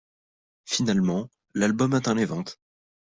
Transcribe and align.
Finalement, 0.65 1.29
l'album 1.53 1.93
atteint 1.93 2.15
les 2.15 2.25
ventes. 2.25 2.57